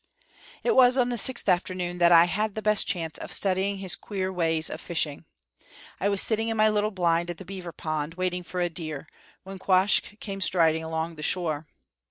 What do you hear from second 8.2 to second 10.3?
for a deer, when Quoskh